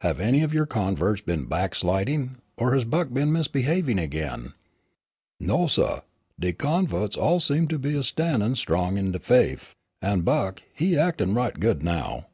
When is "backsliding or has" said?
1.44-2.84